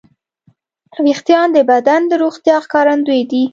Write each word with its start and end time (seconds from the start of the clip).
وېښتيان 1.05 1.47
د 1.53 1.57
بدن 1.71 2.01
د 2.07 2.13
روغتیا 2.23 2.55
ښکارندوی 2.65 3.21
دي. 3.31 3.43